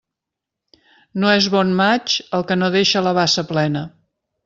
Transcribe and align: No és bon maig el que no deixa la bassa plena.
No 1.25 1.33
és 1.41 1.51
bon 1.57 1.75
maig 1.83 2.17
el 2.41 2.49
que 2.53 2.61
no 2.63 2.73
deixa 2.79 3.07
la 3.11 3.17
bassa 3.23 3.49
plena. 3.55 3.89